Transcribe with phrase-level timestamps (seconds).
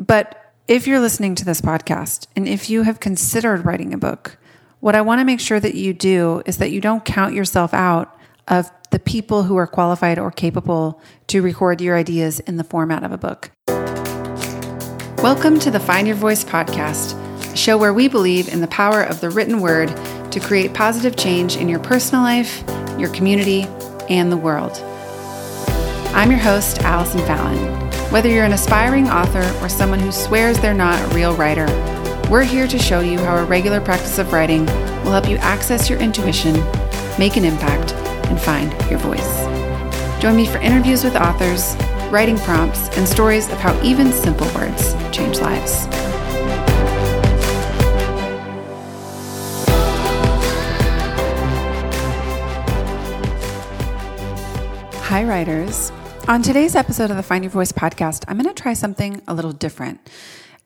[0.00, 4.38] But if you're listening to this podcast and if you have considered writing a book,
[4.80, 7.74] what I want to make sure that you do is that you don't count yourself
[7.74, 8.18] out
[8.48, 13.04] of the people who are qualified or capable to record your ideas in the format
[13.04, 13.50] of a book.
[15.22, 17.12] Welcome to the Find Your Voice podcast,
[17.52, 19.88] a show where we believe in the power of the written word
[20.32, 22.64] to create positive change in your personal life,
[22.98, 23.64] your community,
[24.08, 24.78] and the world.
[26.14, 27.89] I'm your host, Allison Fallon.
[28.10, 31.66] Whether you're an aspiring author or someone who swears they're not a real writer,
[32.28, 34.66] we're here to show you how a regular practice of writing
[35.04, 36.54] will help you access your intuition,
[37.20, 37.92] make an impact,
[38.28, 39.44] and find your voice.
[40.20, 41.76] Join me for interviews with authors,
[42.10, 45.86] writing prompts, and stories of how even simple words change lives.
[55.06, 55.92] Hi, writers.
[56.30, 59.34] On today's episode of the Find Your Voice podcast, I'm going to try something a
[59.34, 60.08] little different.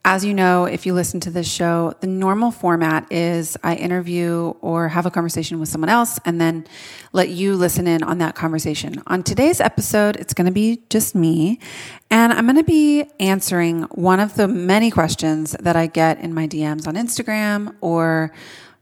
[0.04, 4.52] As you know, if you listen to this show, the normal format is I interview
[4.60, 6.66] or have a conversation with someone else and then
[7.14, 9.02] let you listen in on that conversation.
[9.06, 11.60] On today's episode, it's going to be just me,
[12.10, 16.34] and I'm going to be answering one of the many questions that I get in
[16.34, 18.34] my DMs on Instagram or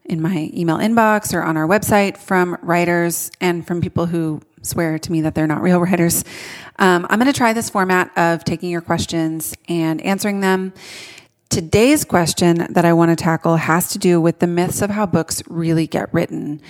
[0.04, 4.98] in my email inbox or on our website from writers and from people who swear
[4.98, 6.24] to me that they're not real writers.
[6.78, 10.72] Um, I'm going to try this format of taking your questions and answering them.
[11.52, 15.04] Today's question that I want to tackle has to do with the myths of how
[15.04, 16.62] books really get written.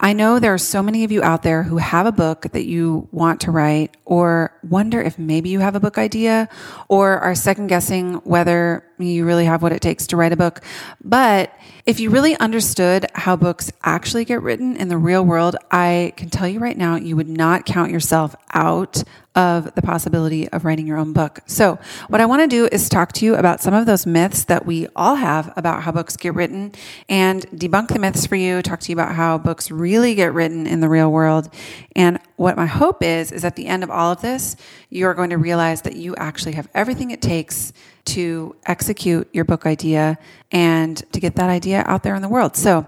[0.00, 2.64] I know there are so many of you out there who have a book that
[2.64, 6.48] you want to write or wonder if maybe you have a book idea
[6.88, 10.62] or are second guessing whether you really have what it takes to write a book.
[11.02, 11.52] But
[11.86, 16.30] if you really understood how books actually get written in the real world, I can
[16.30, 19.02] tell you right now, you would not count yourself out
[19.34, 21.40] of the possibility of writing your own book.
[21.46, 24.44] So, what I want to do is talk to you about some of those myths
[24.44, 26.72] that we all have about how books get written
[27.08, 30.66] and debunk the myths for you, talk to you about how books really get written
[30.66, 31.48] in the real world.
[31.94, 34.56] And what my hope is, is at the end of all of this,
[34.90, 37.72] you're going to realize that you actually have everything it takes
[38.14, 40.18] to execute your book idea
[40.52, 42.56] and to get that idea out there in the world.
[42.56, 42.86] So,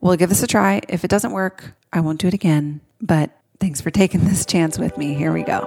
[0.00, 0.80] we'll give this a try.
[0.88, 2.80] If it doesn't work, I won't do it again.
[3.00, 3.30] But
[3.62, 5.14] Thanks for taking this chance with me.
[5.14, 5.60] Here we go.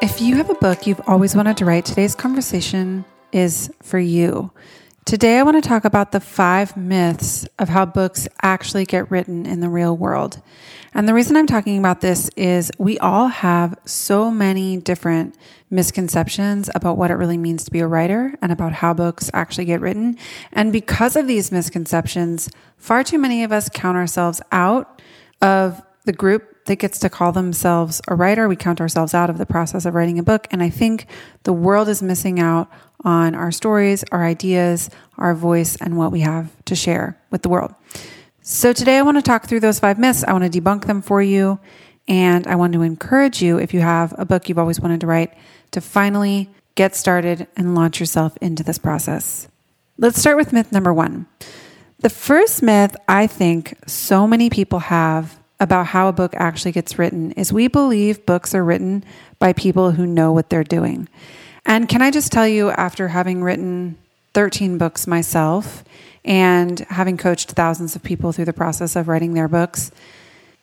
[0.00, 4.52] If you have a book you've always wanted to write, today's conversation is for you.
[5.06, 9.46] Today, I want to talk about the five myths of how books actually get written
[9.46, 10.42] in the real world.
[10.94, 15.36] And the reason I'm talking about this is we all have so many different
[15.70, 19.66] misconceptions about what it really means to be a writer and about how books actually
[19.66, 20.18] get written.
[20.52, 25.00] And because of these misconceptions, far too many of us count ourselves out
[25.40, 28.48] of the group that gets to call themselves a writer.
[28.48, 30.46] We count ourselves out of the process of writing a book.
[30.50, 31.06] And I think
[31.44, 32.68] the world is missing out
[33.04, 37.48] on our stories, our ideas, our voice, and what we have to share with the
[37.48, 37.74] world.
[38.42, 40.24] So today I want to talk through those five myths.
[40.24, 41.58] I want to debunk them for you.
[42.08, 45.06] And I want to encourage you, if you have a book you've always wanted to
[45.06, 45.34] write,
[45.72, 49.48] to finally get started and launch yourself into this process.
[49.98, 51.26] Let's start with myth number one.
[52.00, 56.98] The first myth I think so many people have about how a book actually gets
[56.98, 59.02] written is we believe books are written
[59.38, 61.08] by people who know what they're doing.
[61.66, 63.98] And can I just tell you, after having written
[64.34, 65.82] 13 books myself
[66.22, 69.90] and having coached thousands of people through the process of writing their books.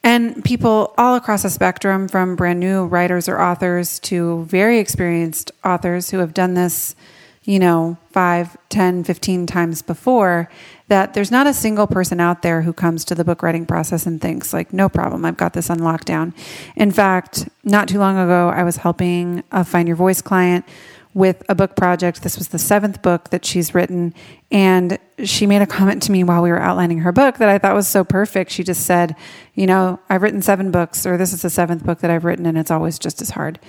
[0.04, 5.52] And people all across the spectrum, from brand new writers or authors to very experienced
[5.64, 6.96] authors who have done this,
[7.44, 10.50] you know, five, ten, fifteen times before,
[10.88, 14.06] that there's not a single person out there who comes to the book writing process
[14.06, 16.34] and thinks, like, no problem, I've got this on lockdown.
[16.76, 20.66] In fact, not too long ago, I was helping a Find Your Voice client
[21.14, 22.24] with a book project.
[22.24, 24.14] This was the seventh book that she's written.
[24.52, 27.58] And she made a comment to me while we were outlining her book that I
[27.58, 28.52] thought was so perfect.
[28.52, 29.16] She just said,
[29.54, 32.46] You know, I've written seven books, or this is the seventh book that I've written,
[32.46, 33.60] and it's always just as hard.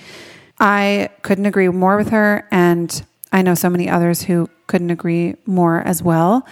[0.58, 2.48] I couldn't agree more with her.
[2.50, 3.04] And
[3.34, 6.46] I know so many others who couldn't agree more as well.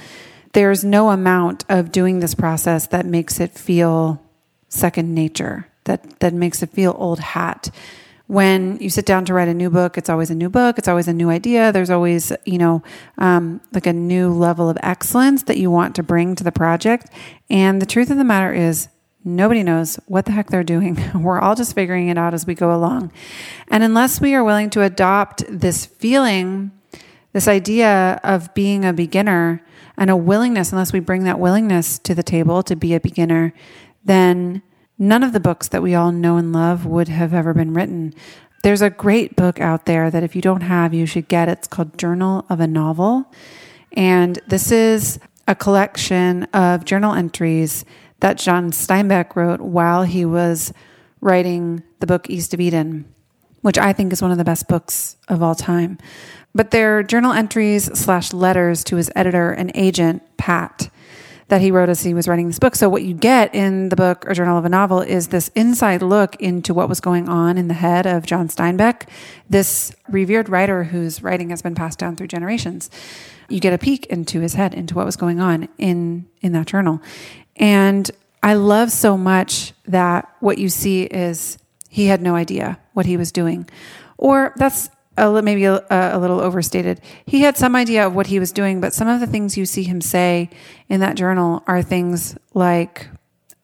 [0.53, 4.23] There's no amount of doing this process that makes it feel
[4.69, 7.71] second nature, that, that makes it feel old hat
[8.33, 10.79] when you sit down to write a new book, it's always a new book.
[10.79, 11.71] It's always a new idea.
[11.71, 12.83] There's always, you know,
[13.19, 17.11] um, like a new level of excellence that you want to bring to the project.
[17.51, 18.89] And the truth of the matter is,
[19.25, 20.99] nobody knows what the heck they're doing.
[21.15, 23.13] We're all just figuring it out as we go along.
[23.69, 26.73] And unless we are willing to adopt this feeling,
[27.33, 29.65] this idea of being a beginner
[29.97, 33.53] and a willingness, unless we bring that willingness to the table to be a beginner,
[34.05, 34.63] then
[34.99, 38.15] none of the books that we all know and love would have ever been written.
[38.63, 41.49] there's a great book out there that if you don't have, you should get.
[41.49, 43.27] It's called Journal of a Novel.
[43.91, 47.85] And this is a collection of journal entries
[48.23, 50.73] that John Steinbeck wrote while he was
[51.21, 53.05] writing the book East of Eden,
[53.63, 55.99] which I think is one of the best books of all time.
[56.55, 60.89] But they're journal entries slash letters to his editor and agent, Pat
[61.49, 62.75] that he wrote as he was writing this book.
[62.75, 66.01] So, what you get in the book or Journal of a Novel is this inside
[66.01, 69.07] look into what was going on in the head of John Steinbeck,
[69.51, 72.89] this revered writer whose writing has been passed down through generations.
[73.51, 76.69] You get a peek into his head, into what was going on in, in that
[76.69, 77.03] journal.
[77.57, 78.11] And
[78.43, 81.59] I love so much that what you see is
[81.89, 83.69] he had no idea what he was doing.
[84.17, 87.01] Or that's a, maybe a, a, little overstated.
[87.27, 89.67] He had some idea of what he was doing, but some of the things you
[89.67, 90.49] see him say
[90.89, 93.09] in that journal are things like,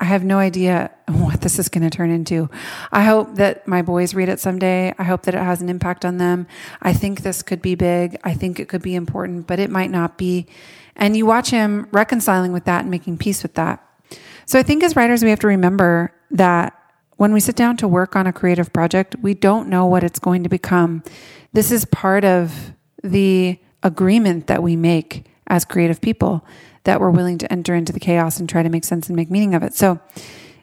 [0.01, 2.51] I have no idea what this is going to turn into.
[2.93, 4.95] I hope that my boys read it someday.
[4.99, 6.47] I hope that it has an impact on them.
[6.83, 8.19] I think this could be big.
[8.25, 10.47] I think it could be important, but it might not be.
[10.99, 13.85] And you watch him reconciling with that and making peace with that.
[14.47, 16.75] So I think as writers, we have to remember that
[17.17, 20.19] when we sit down to work on a creative project, we don't know what it's
[20.19, 21.03] going to become.
[21.53, 22.73] This is part of
[23.03, 26.45] the agreement that we make as creative people
[26.85, 29.31] that we're willing to enter into the chaos and try to make sense and make
[29.31, 29.75] meaning of it.
[29.75, 30.01] So,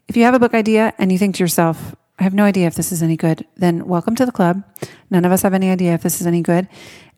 [0.08, 2.68] if you have a book idea and you think to yourself, I have no idea
[2.68, 4.64] if this is any good, then welcome to the club.
[5.10, 6.68] None of us have any idea if this is any good.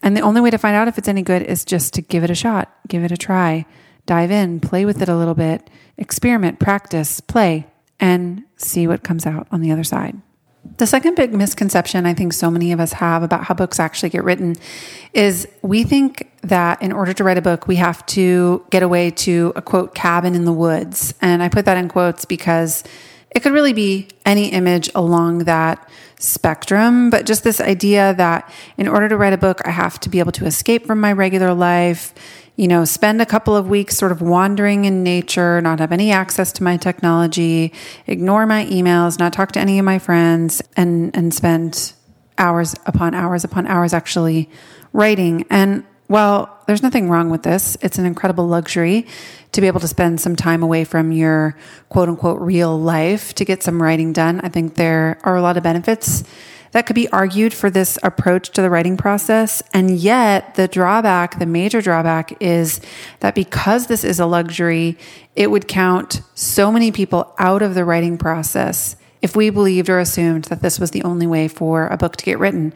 [0.02, 2.24] And the only way to find out if it's any good is just to give
[2.24, 3.66] it a shot, give it a try,
[4.06, 7.68] dive in, play with it a little bit, experiment, practice, play,
[8.00, 10.20] and see what comes out on the other side.
[10.78, 14.10] The second big misconception I think so many of us have about how books actually
[14.10, 14.56] get written
[15.14, 19.12] is we think that in order to write a book, we have to get away
[19.12, 21.14] to a quote cabin in the woods.
[21.22, 22.84] And I put that in quotes because
[23.38, 25.88] it could really be any image along that
[26.18, 30.10] spectrum, but just this idea that in order to write a book, I have to
[30.10, 32.16] be able to escape from my regular life,
[32.56, 36.12] you know, spend a couple of weeks sort of wandering in nature, not have any
[36.12, 37.74] access to my technology,
[38.08, 41.94] ignore my emails, not talk to any of my friends, and and spend
[42.40, 44.50] hours upon hours upon hours actually
[44.94, 45.46] writing.
[45.52, 47.78] And well, there's nothing wrong with this.
[47.82, 49.06] It's an incredible luxury
[49.52, 51.58] to be able to spend some time away from your
[51.90, 54.40] quote unquote real life to get some writing done.
[54.42, 56.24] I think there are a lot of benefits
[56.72, 59.64] that could be argued for this approach to the writing process.
[59.74, 62.82] And yet, the drawback, the major drawback, is
[63.20, 64.98] that because this is a luxury,
[65.36, 70.00] it would count so many people out of the writing process if we believed or
[70.00, 72.74] assumed that this was the only way for a book to get written.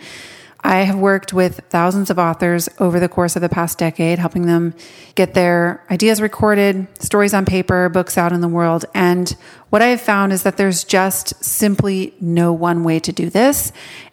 [0.63, 4.45] I have worked with thousands of authors over the course of the past decade, helping
[4.45, 4.75] them
[5.15, 8.85] get their ideas recorded, stories on paper, books out in the world.
[8.93, 9.35] And
[9.69, 13.71] what I have found is that there's just simply no one way to do this.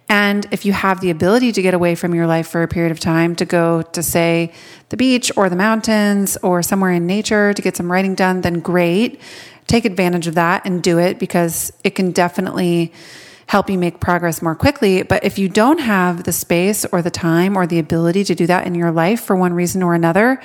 [0.09, 2.93] And if you have the ability to get away from your life for a period
[2.93, 4.53] of time to go to, say,
[4.89, 8.61] the beach or the mountains or somewhere in nature to get some writing done, then
[8.61, 9.21] great.
[9.67, 12.91] Take advantage of that and do it because it can definitely
[13.49, 15.03] help you make progress more quickly.
[15.03, 18.47] But if you don't have the space or the time or the ability to do
[18.47, 20.41] that in your life for one reason or another,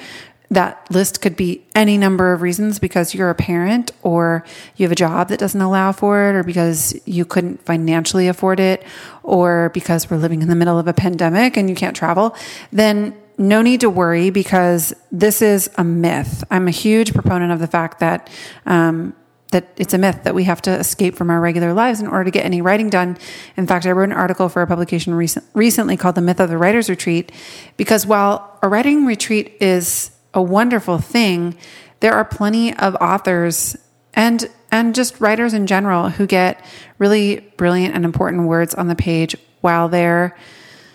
[0.50, 4.45] that list could be any number of reasons because you're a parent or
[4.77, 8.59] you have a job that doesn't allow for it or because you couldn't financially afford
[8.59, 8.83] it
[9.23, 12.35] or because we're living in the middle of a pandemic and you can't travel,
[12.71, 16.44] then no need to worry because this is a myth.
[16.51, 18.30] I'm a huge proponent of the fact that
[18.66, 19.16] um,
[19.54, 22.26] that it's a myth that we have to escape from our regular lives in order
[22.26, 23.18] to get any writing done.
[23.56, 26.50] In fact, I wrote an article for a publication recent, recently called The Myth of
[26.50, 27.31] the Writer's Retreat,
[27.78, 31.56] because while a writing retreat is a wonderful thing,
[32.02, 33.78] there are plenty of authors
[34.14, 36.64] and and just writers in general who get
[36.98, 40.36] really brilliant and important words on the page while they're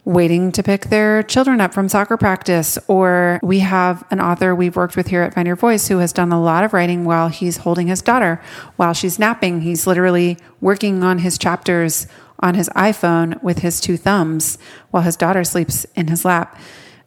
[0.09, 2.79] waiting to pick their children up from soccer practice.
[2.89, 6.15] Or we have an author we've worked with here at Find Your Voice who has
[6.15, 8.41] done a lot of writing while he's holding his daughter,
[8.77, 9.61] while she's napping.
[9.61, 12.07] He's literally working on his chapters
[12.41, 14.57] on his iPhone with his two thumbs
[14.91, 16.59] while his daughter sleeps in his lap.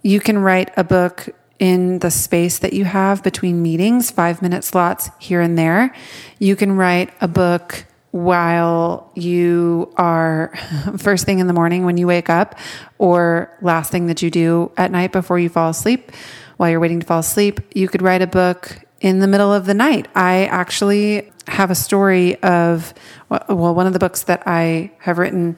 [0.04, 4.64] You can write a book in the space that you have between meetings, five minute
[4.64, 5.94] slots here and there.
[6.38, 10.54] You can write a book while you are
[10.98, 12.58] first thing in the morning when you wake up
[12.98, 16.12] or last thing that you do at night before you fall asleep
[16.58, 19.66] while you're waiting to fall asleep you could write a book in the middle of
[19.66, 20.08] the night.
[20.14, 22.94] I actually have a story of
[23.30, 25.58] well one of the books that i have written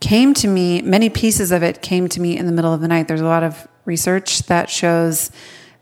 [0.00, 2.88] came to me many pieces of it came to me in the middle of the
[2.88, 3.08] night.
[3.08, 5.30] There's a lot of research that shows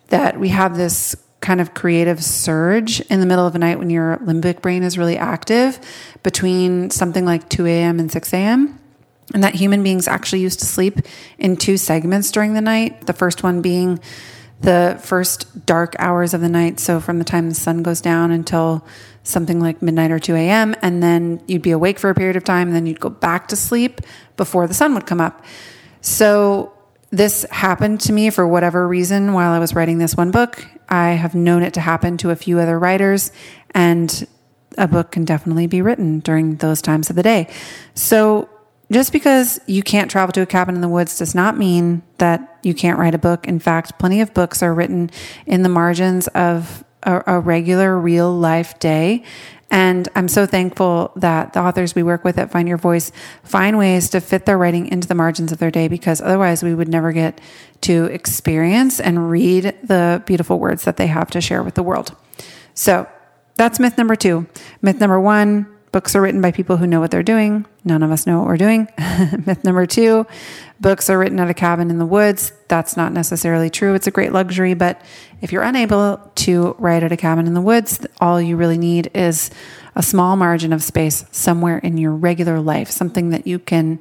[0.08, 3.90] that we have this kind of creative surge in the middle of the night when
[3.90, 5.78] your limbic brain is really active
[6.22, 8.00] between something like 2 a.m.
[8.00, 8.80] and 6 a.m.
[9.34, 11.00] and that human beings actually used to sleep
[11.38, 13.06] in two segments during the night.
[13.06, 14.00] The first one being
[14.62, 16.80] the first dark hours of the night.
[16.80, 18.82] So from the time the sun goes down until
[19.22, 20.74] something like midnight or 2 a.m.
[20.80, 22.68] And then you'd be awake for a period of time.
[22.68, 24.00] And then you'd go back to sleep
[24.38, 25.44] before the sun would come up.
[26.00, 26.72] So
[27.10, 30.66] this happened to me for whatever reason while I was writing this one book.
[30.88, 33.32] I have known it to happen to a few other writers.
[33.72, 34.26] And
[34.78, 37.48] a book can definitely be written during those times of the day.
[37.94, 38.48] So
[38.92, 42.58] just because you can't travel to a cabin in the woods does not mean that
[42.62, 43.46] you can't write a book.
[43.46, 45.10] In fact, plenty of books are written
[45.46, 49.24] in the margins of a, a, regular real life day.
[49.70, 53.10] And I'm so thankful that the authors we work with at Find Your Voice
[53.42, 56.74] find ways to fit their writing into the margins of their day because otherwise we
[56.74, 57.40] would never get
[57.82, 62.14] to experience and read the beautiful words that they have to share with the world.
[62.74, 63.08] So
[63.56, 64.46] that's myth number two.
[64.82, 67.66] Myth number one Books are written by people who know what they're doing.
[67.84, 68.88] None of us know what we're doing.
[69.46, 70.26] Myth number two
[70.80, 72.52] books are written at a cabin in the woods.
[72.66, 73.94] That's not necessarily true.
[73.94, 75.00] It's a great luxury, but
[75.40, 79.08] if you're unable to write at a cabin in the woods, all you really need
[79.14, 79.52] is
[79.94, 84.00] a small margin of space somewhere in your regular life, something that you can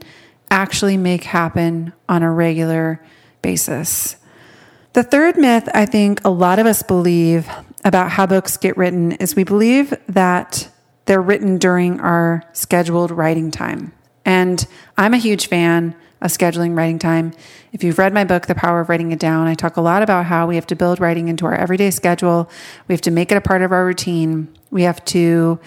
[0.50, 3.06] actually make happen on a regular
[3.44, 4.16] basis.
[4.94, 7.48] The third myth I think a lot of us believe
[7.84, 10.70] about how books get written is we believe that
[11.06, 13.94] they're written during our scheduled writing time.
[14.26, 14.66] And
[14.98, 17.34] I'm a huge fan of scheduling writing time.
[17.74, 20.02] If you've read my book, The Power of Writing It Down, I talk a lot
[20.02, 22.50] about how we have to build writing into our everyday schedule.
[22.88, 24.48] We have to make it a part of our routine.
[24.72, 25.60] We have to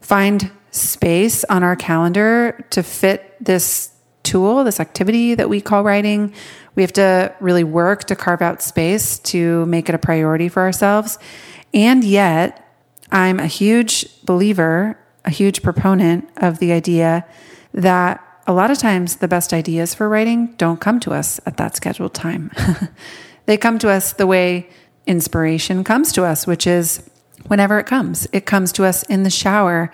[0.00, 3.92] find space on our calendar to fit this
[4.22, 6.34] tool, this activity that we call writing.
[6.74, 10.62] We have to really work to carve out space to make it a priority for
[10.62, 11.18] ourselves.
[11.72, 12.69] And yet,
[13.12, 17.26] I'm a huge believer, a huge proponent of the idea
[17.74, 21.56] that a lot of times the best ideas for writing don't come to us at
[21.56, 22.50] that scheduled time.
[23.46, 24.68] they come to us the way
[25.06, 27.08] inspiration comes to us, which is
[27.46, 28.26] whenever it comes.
[28.32, 29.90] It comes to us in the shower.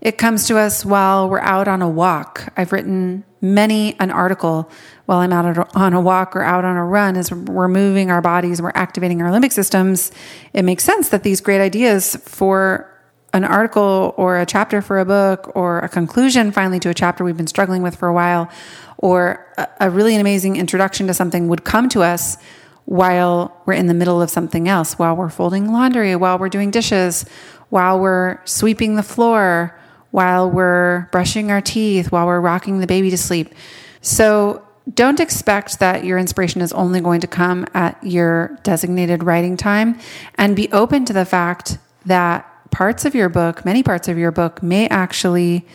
[0.00, 2.52] It comes to us while we're out on a walk.
[2.56, 4.70] I've written many an article
[5.06, 8.22] while I'm out on a walk or out on a run as we're moving our
[8.22, 10.10] bodies, we're activating our limbic systems.
[10.54, 12.90] It makes sense that these great ideas for
[13.34, 17.24] an article or a chapter for a book or a conclusion finally to a chapter
[17.24, 18.50] we've been struggling with for a while
[18.98, 19.46] or
[19.80, 22.38] a, really amazing introduction to something would come to us
[22.86, 26.70] while we're in the middle of something else, while we're folding laundry, while we're doing
[26.70, 27.26] dishes,
[27.70, 29.78] while we're sweeping the floor,
[30.14, 33.52] while we're brushing our teeth, while we're rocking the baby to sleep.
[34.00, 39.56] So don't expect that your inspiration is only going to come at your designated writing
[39.56, 39.98] time
[40.36, 44.30] and be open to the fact that parts of your book, many parts of your
[44.30, 45.66] book, may actually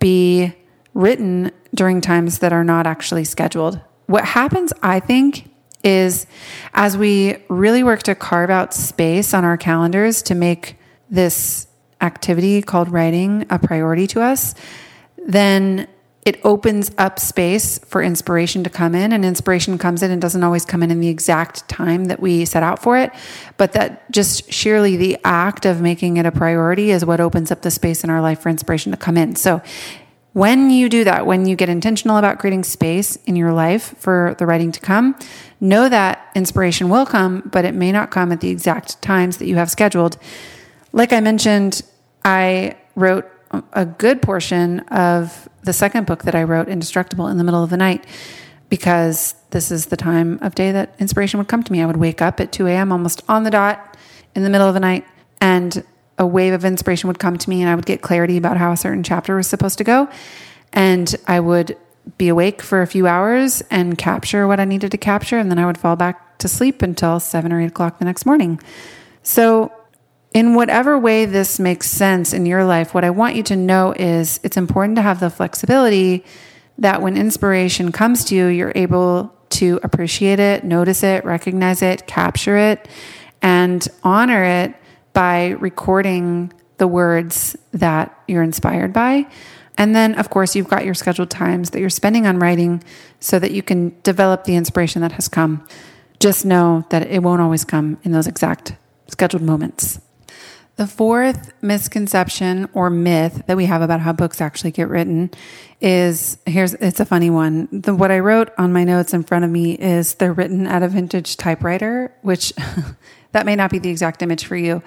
[0.00, 0.52] be
[0.92, 3.80] written during times that are not actually scheduled.
[4.04, 5.50] What happens, I think,
[5.82, 6.26] is
[6.74, 10.76] as we really work to carve out space on our calendars to make
[11.08, 11.67] this
[12.00, 14.54] activity called writing a priority to us,
[15.26, 15.88] then
[16.28, 20.44] it opens up space for inspiration to come in and inspiration comes in and doesn't
[20.44, 23.10] always come in in the exact time that we set out for it.
[23.56, 27.62] But that just sheerly the act of making it a priority is what opens up
[27.62, 29.36] the space in our life for inspiration to come in.
[29.36, 29.62] So
[30.34, 34.36] when you do that when you get intentional about creating space in your life for
[34.38, 35.18] the writing to come
[35.60, 39.46] know that inspiration will come but it may not come at the exact times that
[39.46, 40.18] you have scheduled
[40.98, 41.82] like i mentioned
[42.24, 43.26] i wrote
[43.72, 47.70] a good portion of the second book that I wrote, Indestructible, in the middle of
[47.70, 48.06] the night
[48.68, 51.82] because this is the time of day that inspiration would come to me.
[51.82, 52.92] I would wake up at 2 a.m.
[52.92, 53.96] almost on the dot
[54.34, 55.06] in the middle of the night,
[55.40, 55.82] and
[56.18, 58.72] a wave of inspiration would come to me, and I would get clarity about how
[58.72, 60.08] a certain chapter was supposed to go.
[60.72, 61.78] And I would
[62.18, 65.58] be awake for a few hours and capture what I needed to capture, and then
[65.58, 68.60] I would fall back to sleep until seven or eight o'clock the next morning.
[69.22, 69.72] So
[70.34, 73.92] in whatever way this makes sense in your life, what I want you to know
[73.92, 76.24] is it's important to have the flexibility
[76.78, 82.06] that when inspiration comes to you, you're able to appreciate it, notice it, recognize it,
[82.06, 82.88] capture it,
[83.40, 84.74] and honor it
[85.12, 89.26] by recording the words that you're inspired by.
[89.76, 92.82] And then, of course, you've got your scheduled times that you're spending on writing
[93.20, 95.66] so that you can develop the inspiration that has come.
[96.20, 98.74] Just know that it won't always come in those exact
[99.08, 100.00] scheduled moments.
[100.78, 105.32] The fourth misconception or myth that we have about how books actually get written
[105.80, 107.66] is here's it's a funny one.
[107.72, 110.84] The, what I wrote on my notes in front of me is they're written at
[110.84, 112.52] a vintage typewriter, which
[113.32, 114.80] that may not be the exact image for you.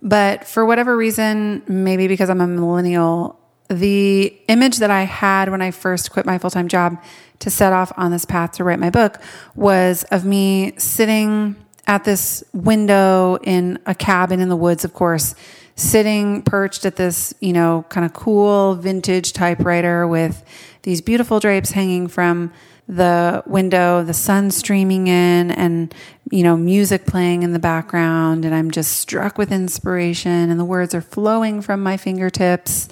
[0.00, 3.36] But for whatever reason, maybe because I'm a millennial,
[3.68, 7.02] the image that I had when I first quit my full time job
[7.40, 9.20] to set off on this path to write my book
[9.56, 15.34] was of me sitting at this window in a cabin in the woods, of course,
[15.76, 20.44] sitting perched at this, you know, kind of cool vintage typewriter with
[20.82, 22.52] these beautiful drapes hanging from
[22.86, 25.94] the window, the sun streaming in, and,
[26.30, 28.44] you know, music playing in the background.
[28.44, 32.88] And I'm just struck with inspiration, and the words are flowing from my fingertips.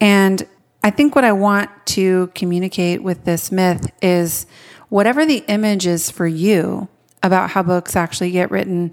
[0.00, 0.46] And
[0.84, 4.46] I think what I want to communicate with this myth is
[4.90, 6.88] whatever the image is for you
[7.22, 8.92] about how books actually get written,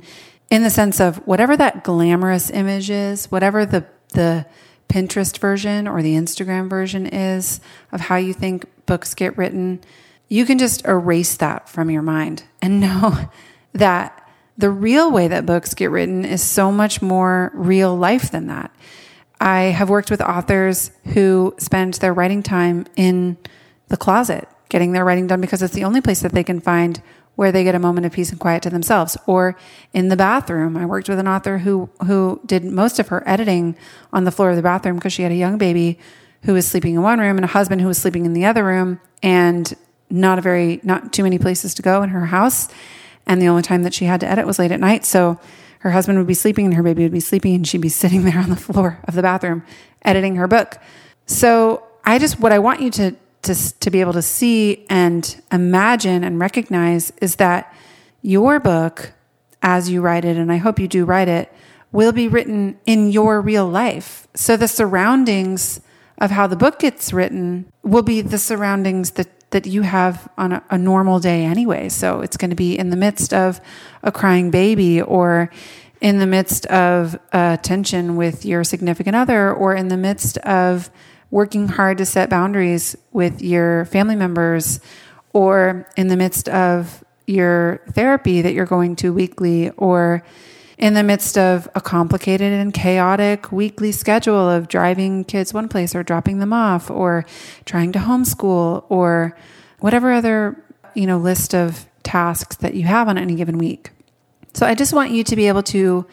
[0.49, 4.45] in the sense of whatever that glamorous image is, whatever the, the,
[4.89, 9.79] Pinterest version or the Instagram version is of how you think books get written,
[10.27, 13.29] you can just erase that from your mind and know
[13.73, 18.47] that the real way that books get written is so much more real life than
[18.47, 18.75] that.
[19.39, 23.37] I have worked with authors who spend their writing time in
[23.87, 27.01] the closet, getting their writing done because it's the only place that they can find
[27.39, 29.55] where they get a moment of peace and quiet to themselves or
[29.93, 30.75] in the bathroom.
[30.75, 33.77] I worked with an author who who did most of her editing
[34.11, 35.97] on the floor of the bathroom because she had a young baby
[36.43, 38.65] who was sleeping in one room and a husband who was sleeping in the other
[38.65, 39.73] room and
[40.09, 42.67] not a very not too many places to go in her house
[43.25, 45.39] and the only time that she had to edit was late at night so
[45.79, 48.25] her husband would be sleeping and her baby would be sleeping and she'd be sitting
[48.25, 49.63] there on the floor of the bathroom
[50.01, 50.77] editing her book
[51.25, 55.41] so i just what i want you to to, to be able to see and
[55.51, 57.73] imagine and recognize is that
[58.21, 59.13] your book
[59.61, 61.51] as you write it and i hope you do write it
[61.91, 65.81] will be written in your real life so the surroundings
[66.19, 70.53] of how the book gets written will be the surroundings that that you have on
[70.53, 71.89] a, a normal day anyway.
[71.89, 73.59] So it's going to be in the midst of
[74.03, 75.49] a crying baby or
[76.01, 80.89] in the midst of a tension with your significant other or in the midst of
[81.31, 84.79] working hard to set boundaries with your family members
[85.33, 90.23] or in the midst of your therapy that you're going to weekly or
[90.79, 95.93] in the midst of a complicated and chaotic weekly schedule of driving kids one place
[95.93, 97.25] or dropping them off or
[97.65, 99.37] trying to homeschool or
[99.79, 100.63] whatever other,
[100.95, 103.91] you know, list of tasks that you have on any given week.
[104.53, 106.07] So I just want you to be able to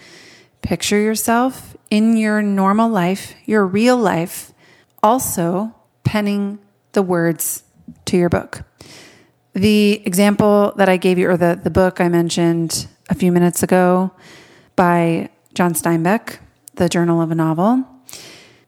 [0.62, 4.52] picture yourself in your normal life, your real life,
[5.02, 6.58] also penning
[6.92, 7.62] the words
[8.06, 8.62] to your book.
[9.52, 13.62] The example that I gave you, or the, the book I mentioned a few minutes
[13.62, 14.12] ago,
[14.74, 16.38] by John Steinbeck,
[16.74, 17.84] The Journal of a Novel.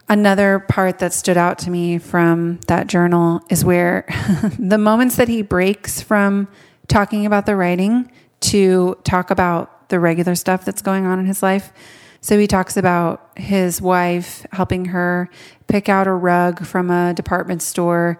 [0.08, 4.06] Another part that stood out to me from that journal is where
[4.58, 6.48] the moments that he breaks from
[6.86, 8.10] talking about the writing
[8.40, 11.72] to talk about the regular stuff that's going on in his life.
[12.20, 15.30] So he talks about his wife helping her
[15.66, 18.18] pick out a rug from a department store.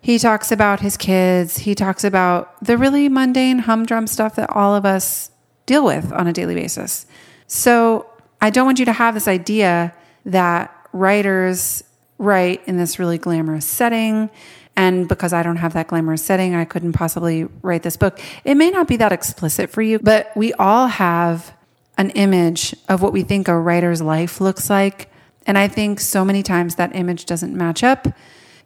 [0.00, 1.58] He talks about his kids.
[1.58, 5.30] He talks about the really mundane humdrum stuff that all of us
[5.66, 7.06] deal with on a daily basis.
[7.46, 8.06] So
[8.40, 11.84] I don't want you to have this idea that writers
[12.18, 14.30] write in this really glamorous setting.
[14.76, 18.20] And because I don't have that glamorous setting, I couldn't possibly write this book.
[18.44, 21.52] It may not be that explicit for you, but we all have
[22.02, 25.08] an image of what we think a writer's life looks like.
[25.46, 28.08] And I think so many times that image doesn't match up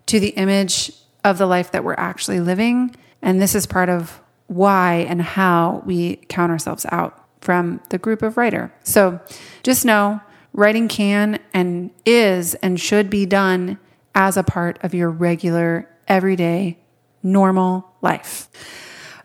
[0.07, 0.91] to the image
[1.23, 2.97] of the life that we're actually living.
[3.21, 8.23] And this is part of why and how we count ourselves out from the group
[8.23, 8.73] of writer.
[8.83, 9.21] So
[9.63, 10.21] just know
[10.55, 13.79] writing can and is and should be done
[14.15, 16.79] as a part of your regular, everyday,
[17.23, 18.49] normal life.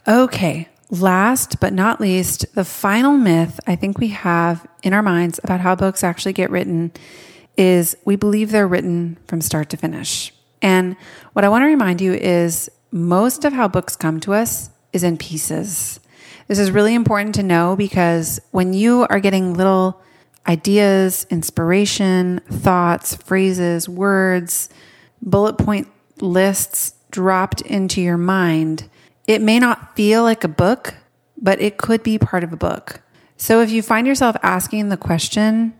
[0.05, 5.39] Okay, last but not least, the final myth I think we have in our minds
[5.43, 6.91] about how books actually get written
[7.57, 10.33] is we believe they're written from start to finish.
[10.61, 10.95] And
[11.33, 15.03] what I want to remind you is most of how books come to us is
[15.03, 15.99] in pieces.
[16.47, 20.01] This is really important to know because when you are getting little
[20.47, 24.69] ideas, inspiration, thoughts, phrases, words,
[25.21, 25.87] bullet point
[26.19, 28.89] lists dropped into your mind,
[29.31, 30.95] it may not feel like a book,
[31.37, 33.01] but it could be part of a book.
[33.37, 35.73] So if you find yourself asking the question,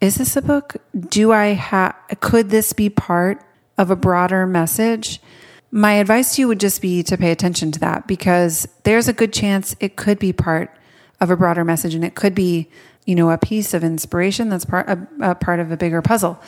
[0.00, 0.76] is this a book?
[1.08, 3.42] Do I have, could this be part
[3.78, 5.20] of a broader message?
[5.70, 9.14] My advice to you would just be to pay attention to that because there's a
[9.14, 10.70] good chance it could be part
[11.18, 12.68] of a broader message and it could be,
[13.06, 16.38] you know, a piece of inspiration that's part a, a part of a bigger puzzle.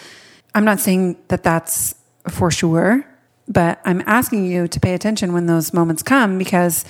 [0.55, 1.94] I'm not saying that that's
[2.29, 3.05] for sure,
[3.50, 6.84] but I'm asking you to pay attention when those moments come because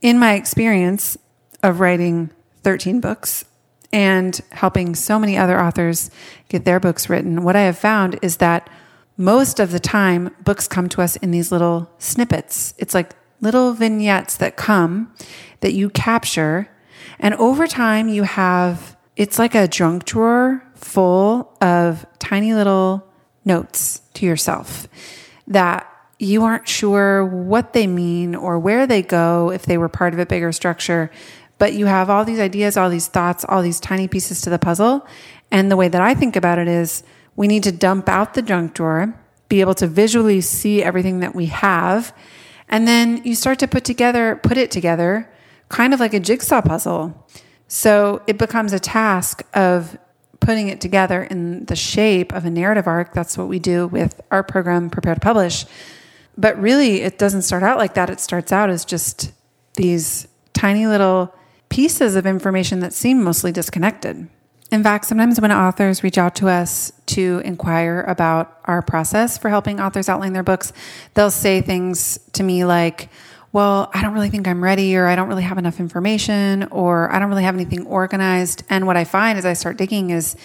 [0.00, 1.16] in my experience
[1.62, 2.30] of writing
[2.64, 3.44] 13 books
[3.92, 6.10] and helping so many other authors
[6.48, 8.68] get their books written, what I have found is that
[9.16, 12.74] most of the time, books come to us in these little snippets.
[12.78, 15.14] It's like little vignettes that come
[15.60, 16.68] that you capture.
[17.20, 23.06] And over time, you have it's like a junk drawer full of tiny little
[23.44, 24.88] notes to yourself
[25.46, 25.91] that
[26.22, 30.20] you aren't sure what they mean or where they go if they were part of
[30.20, 31.10] a bigger structure.
[31.58, 34.58] But you have all these ideas, all these thoughts, all these tiny pieces to the
[34.58, 35.04] puzzle.
[35.50, 37.02] And the way that I think about it is
[37.34, 41.34] we need to dump out the junk drawer, be able to visually see everything that
[41.34, 42.14] we have.
[42.68, 45.28] And then you start to put together, put it together
[45.68, 47.26] kind of like a jigsaw puzzle.
[47.66, 49.98] So it becomes a task of
[50.38, 53.12] putting it together in the shape of a narrative arc.
[53.12, 55.64] That's what we do with our program, Prepare to Publish.
[56.36, 58.10] But really, it doesn't start out like that.
[58.10, 59.32] It starts out as just
[59.74, 61.34] these tiny little
[61.68, 64.28] pieces of information that seem mostly disconnected.
[64.70, 69.50] In fact, sometimes when authors reach out to us to inquire about our process for
[69.50, 70.72] helping authors outline their books,
[71.12, 73.10] they'll say things to me like,
[73.52, 77.12] well, I don't really think I'm ready, or I don't really have enough information, or
[77.12, 78.64] I don't really have anything organized.
[78.70, 80.36] And what I find as I start digging is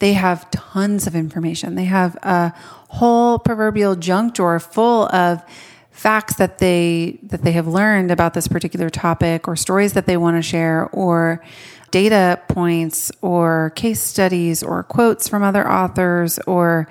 [0.00, 1.76] they have tons of information.
[1.76, 2.52] They have a
[2.88, 5.42] whole proverbial junk drawer full of
[5.90, 10.16] facts that they that they have learned about this particular topic or stories that they
[10.16, 11.42] want to share or
[11.90, 16.88] data points or case studies or quotes from other authors or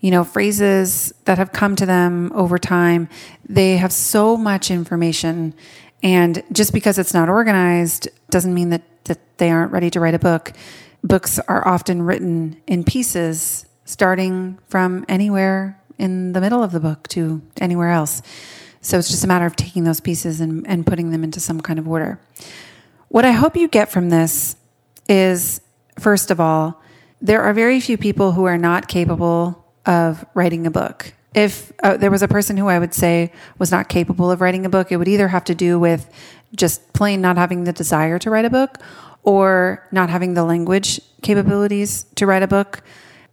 [0.00, 3.08] you know phrases that have come to them over time.
[3.48, 5.54] They have so much information.
[6.02, 10.14] And just because it's not organized doesn't mean that that they aren't ready to write
[10.14, 10.52] a book.
[11.02, 17.08] Books are often written in pieces starting from anywhere in the middle of the book
[17.08, 18.22] to anywhere else.
[18.80, 21.60] So it's just a matter of taking those pieces and, and putting them into some
[21.60, 22.20] kind of order.
[23.08, 24.56] What I hope you get from this
[25.08, 25.60] is,
[25.98, 26.82] first of all,
[27.20, 31.12] there are very few people who are not capable of writing a book.
[31.34, 34.64] If uh, there was a person who I would say was not capable of writing
[34.66, 36.08] a book, it would either have to do with
[36.54, 38.78] just plain not having the desire to write a book
[39.22, 42.82] or not having the language capabilities to write a book.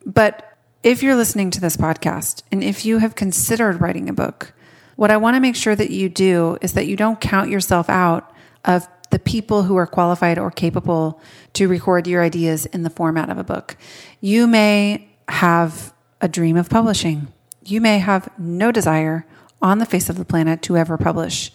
[0.06, 4.54] But if you're listening to this podcast and if you have considered writing a book,
[4.96, 7.90] what I want to make sure that you do is that you don't count yourself
[7.90, 11.20] out of the people who are qualified or capable
[11.54, 13.78] to record your ideas in the format of a book.
[14.22, 15.94] You may have
[16.26, 17.28] a dream of publishing.
[17.64, 19.28] You may have no desire
[19.62, 21.52] on the face of the planet to ever publish.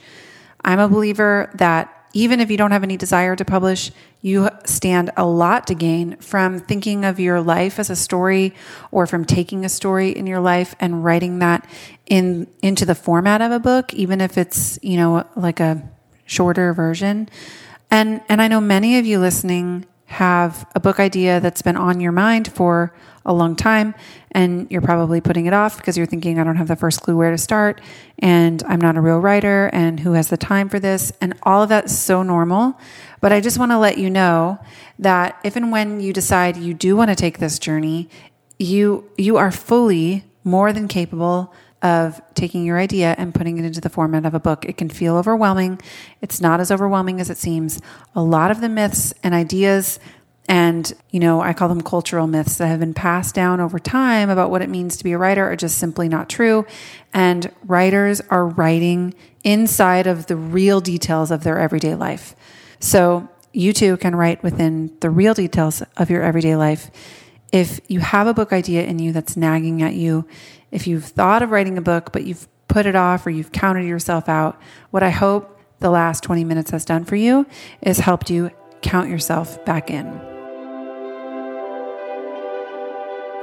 [0.64, 5.10] I'm a believer that even if you don't have any desire to publish, you stand
[5.16, 8.54] a lot to gain from thinking of your life as a story
[8.92, 11.68] or from taking a story in your life and writing that
[12.06, 15.82] in into the format of a book, even if it's, you know, like a
[16.26, 17.28] shorter version.
[17.90, 22.00] And and I know many of you listening have a book idea that's been on
[22.00, 22.92] your mind for
[23.24, 23.94] a long time
[24.32, 27.16] and you're probably putting it off because you're thinking I don't have the first clue
[27.16, 27.80] where to start
[28.18, 31.12] and I'm not a real writer and who has the time for this?
[31.20, 32.78] And all of that's so normal.
[33.20, 34.58] But I just want to let you know
[34.98, 38.08] that if and when you decide you do want to take this journey
[38.58, 43.80] you you are fully more than capable of taking your idea and putting it into
[43.80, 44.64] the format of a book.
[44.64, 45.80] It can feel overwhelming.
[46.20, 47.80] It's not as overwhelming as it seems.
[48.14, 49.98] A lot of the myths and ideas
[50.50, 54.30] and, you know, I call them cultural myths that have been passed down over time
[54.30, 56.66] about what it means to be a writer are just simply not true.
[57.14, 59.14] And writers are writing
[59.44, 62.34] inside of the real details of their everyday life.
[62.80, 66.90] So you too can write within the real details of your everyday life.
[67.52, 70.26] If you have a book idea in you that's nagging at you,
[70.70, 73.86] if you've thought of writing a book, but you've put it off or you've counted
[73.86, 77.46] yourself out, what I hope the last 20 minutes has done for you
[77.82, 78.50] is helped you
[78.82, 80.06] count yourself back in.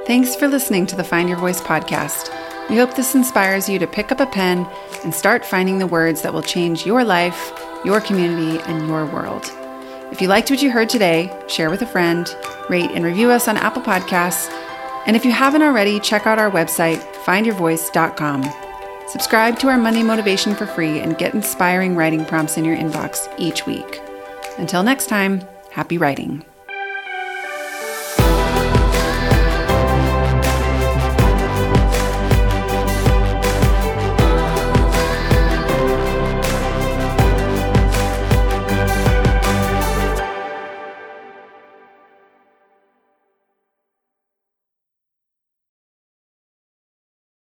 [0.06, 2.34] Thanks for listening to the Find Your Voice podcast.
[2.70, 4.66] We hope this inspires you to pick up a pen
[5.04, 7.52] and start finding the words that will change your life,
[7.84, 9.50] your community, and your world.
[10.10, 12.34] If you liked what you heard today, share with a friend,
[12.70, 14.50] rate and review us on Apple Podcasts
[15.08, 18.50] and if you haven't already, check out our website, findyourvoice.com.
[19.06, 23.32] Subscribe to our Monday Motivation for free and get inspiring writing prompts in your inbox
[23.38, 24.00] each week.
[24.56, 26.44] Until next time, happy writing.